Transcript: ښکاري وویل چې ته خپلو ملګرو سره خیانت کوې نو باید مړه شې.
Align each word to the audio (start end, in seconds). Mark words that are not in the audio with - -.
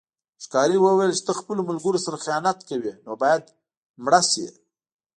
ښکاري 0.43 0.77
وویل 0.81 1.11
چې 1.17 1.23
ته 1.27 1.31
خپلو 1.39 1.61
ملګرو 1.69 2.03
سره 2.05 2.21
خیانت 2.25 2.59
کوې 2.69 2.93
نو 3.05 3.11
باید 3.23 3.43
مړه 4.03 4.21
شې. 4.31 4.47